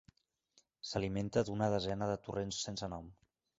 S'alimenta 0.91 1.45
d'una 1.51 1.69
desena 1.75 2.09
de 2.15 2.19
torrents 2.25 2.65
sense 2.65 2.93
nom. 2.97 3.15